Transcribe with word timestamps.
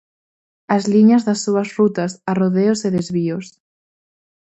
As 0.75 0.83
liñas 0.93 1.25
das 1.27 1.39
súas 1.45 1.69
rutas, 1.79 2.11
arrodeos 2.31 2.79
e 2.87 2.89
desvíos. 2.97 3.45